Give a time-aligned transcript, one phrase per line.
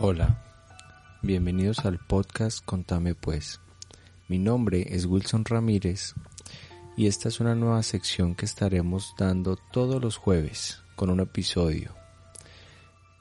[0.00, 0.38] Hola,
[1.22, 3.60] bienvenidos al podcast Contame pues.
[4.28, 6.14] Mi nombre es Wilson Ramírez
[6.96, 11.96] y esta es una nueva sección que estaremos dando todos los jueves con un episodio,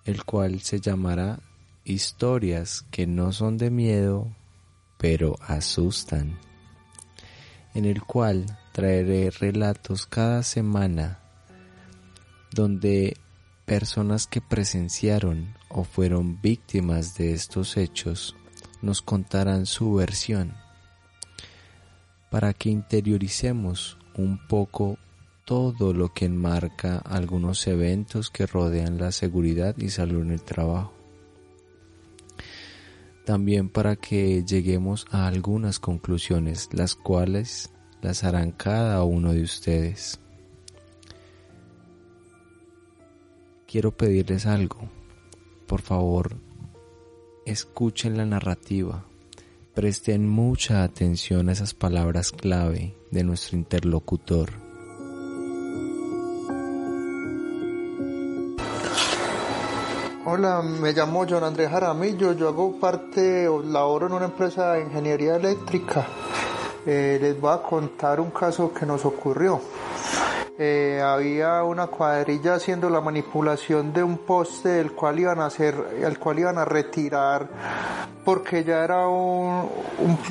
[0.05, 1.39] el cual se llamará
[1.83, 4.27] Historias que no son de miedo,
[4.99, 6.37] pero asustan,
[7.73, 11.21] en el cual traeré relatos cada semana
[12.51, 13.17] donde
[13.65, 18.35] personas que presenciaron o fueron víctimas de estos hechos
[18.81, 20.55] nos contarán su versión
[22.31, 24.97] para que interioricemos un poco
[25.45, 30.93] todo lo que enmarca algunos eventos que rodean la seguridad y salud en el trabajo.
[33.23, 37.69] También para que lleguemos a algunas conclusiones, las cuales
[38.01, 40.19] las harán cada uno de ustedes.
[43.67, 44.89] Quiero pedirles algo.
[45.67, 46.37] Por favor,
[47.45, 49.03] escuchen la narrativa
[49.77, 54.49] Presten mucha atención a esas palabras clave de nuestro interlocutor.
[60.25, 65.35] Hola, me llamo John Andrés Jaramillo, yo hago parte laboro en una empresa de ingeniería
[65.35, 66.07] eléctrica.
[66.83, 69.61] Eh, les voy a contar un caso que nos ocurrió.
[70.59, 75.75] Eh, había una cuadrilla haciendo la manipulación de un poste del cual iban a hacer,
[76.01, 77.47] el cual iban a retirar
[78.25, 79.69] porque ya era un,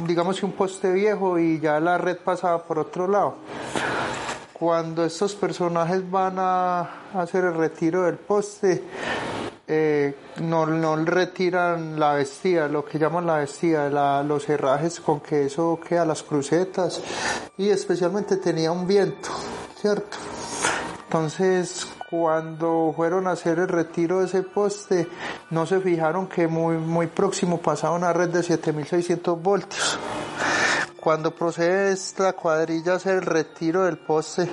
[0.04, 3.36] digamos un poste viejo y ya la red pasaba por otro lado.
[4.52, 6.80] Cuando estos personajes van a
[7.14, 8.82] hacer el retiro del poste,
[9.69, 15.47] eh, no, no retiran la vestida, lo que llaman la vestida, los herrajes con que
[15.47, 17.03] eso queda, las crucetas,
[17.56, 19.28] y especialmente tenía un viento,
[19.81, 20.17] ¿cierto?
[21.05, 25.09] Entonces, cuando fueron a hacer el retiro de ese poste,
[25.50, 29.98] no se fijaron que muy, muy próximo pasaba una red de 7600 voltios.
[31.06, 34.50] Cuando procede esta cuadrilla a hacer el retiro del poste,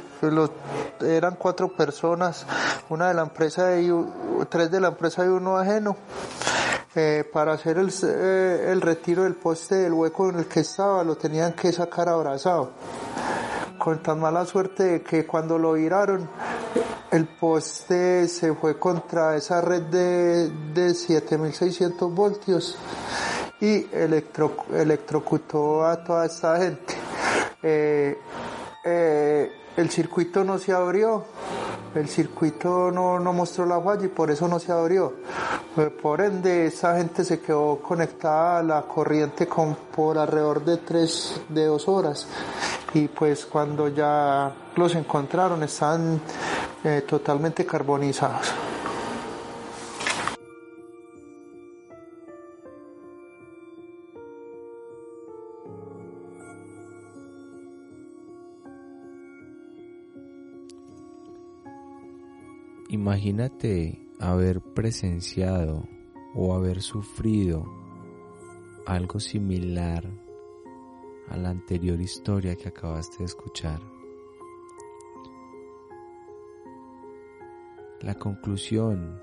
[1.02, 2.46] eran cuatro personas,
[2.90, 3.90] una de la empresa y
[4.50, 5.98] tres de la empresa y uno ajeno.
[6.94, 11.04] Eh, para hacer el, eh, el retiro del poste del hueco en el que estaba,
[11.04, 12.74] lo tenían que sacar abrazado
[13.80, 16.30] con tan mala suerte de que cuando lo viraron,
[17.10, 22.78] el poste se fue contra esa red de, de 7600 voltios
[23.62, 26.94] y electro, electrocutó a toda esta gente.
[27.62, 28.18] Eh,
[28.84, 31.26] eh, el circuito no se abrió,
[31.96, 35.14] el circuito no, mostró la falla y por eso no se abrió.
[35.76, 40.78] Pues, por ende, esa gente se quedó conectada a la corriente con, por alrededor de
[40.78, 42.28] tres, de dos horas
[42.94, 45.68] y pues cuando ya los encontraron
[46.84, 48.54] eh, totalmente carbonizados.
[62.94, 65.90] Imagínate haber presenciado
[66.36, 67.66] o haber sufrido
[68.86, 70.08] algo similar
[71.28, 73.82] a la anterior historia que acabaste de escuchar.
[78.02, 79.20] La conclusión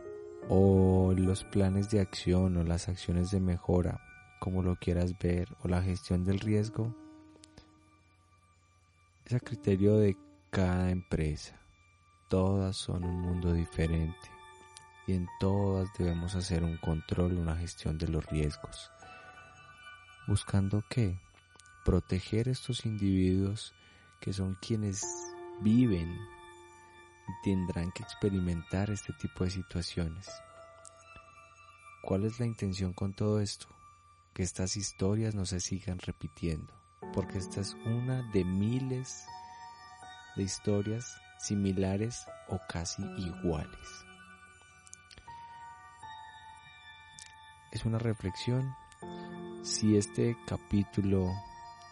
[0.48, 4.00] o los planes de acción o las acciones de mejora,
[4.40, 6.92] como lo quieras ver, o la gestión del riesgo,
[9.26, 10.16] es a criterio de
[10.50, 11.59] cada empresa.
[12.30, 14.30] Todas son un mundo diferente
[15.06, 18.90] y en todas debemos hacer un control, una gestión de los riesgos.
[20.26, 21.18] ¿Buscando qué?
[21.84, 23.74] proteger estos individuos
[24.20, 25.04] que son quienes
[25.60, 30.28] viven y tendrán que experimentar este tipo de situaciones.
[32.02, 33.66] ¿Cuál es la intención con todo esto?
[34.34, 36.72] Que estas historias no se sigan repitiendo,
[37.12, 39.24] porque esta es una de miles
[40.36, 44.04] de historias similares o casi iguales.
[47.72, 48.74] Es una reflexión.
[49.62, 51.30] Si este capítulo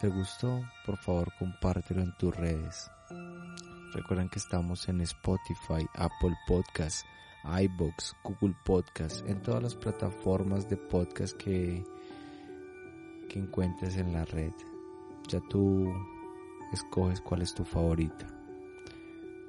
[0.01, 0.63] ¿Te gustó?
[0.87, 2.89] Por favor compártelo en tus redes.
[3.93, 7.05] Recuerden que estamos en Spotify, Apple Podcasts,
[7.45, 11.83] iBox, Google Podcasts, en todas las plataformas de podcast que,
[13.29, 14.53] que encuentres en la red.
[15.27, 15.93] Ya tú
[16.73, 18.38] escoges cuál es tu favorita.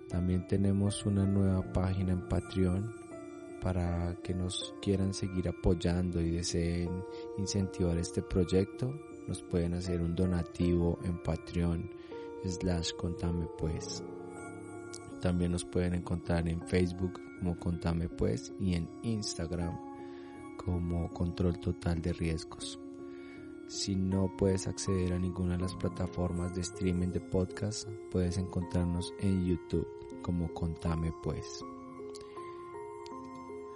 [0.10, 2.92] También tenemos una nueva página en Patreon
[3.62, 7.04] para que nos quieran seguir apoyando y deseen
[7.38, 8.94] incentivar este proyecto
[9.30, 11.88] nos pueden hacer un donativo en Patreon
[12.44, 14.04] slash contame pues.
[15.22, 19.78] También nos pueden encontrar en Facebook como contame pues y en Instagram
[20.58, 22.80] como Control Total de Riesgos.
[23.70, 29.14] Si no puedes acceder a ninguna de las plataformas de streaming de podcast, puedes encontrarnos
[29.20, 29.88] en YouTube
[30.24, 31.64] como Contame Pues.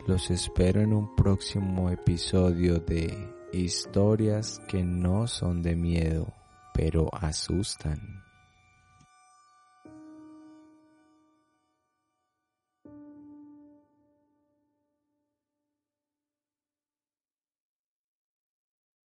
[0.08, 3.16] Los espero en un próximo episodio de
[3.52, 6.34] Historias que no son de miedo,
[6.74, 8.13] pero asustan.